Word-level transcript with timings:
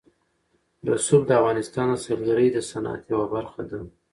رسوب 0.89 1.21
د 1.27 1.31
افغانستان 1.41 1.87
د 1.91 1.95
سیلګرۍ 2.05 2.47
د 2.53 2.57
صنعت 2.69 3.01
یوه 3.11 3.25
برخه 3.35 3.61
ده. 3.69 3.79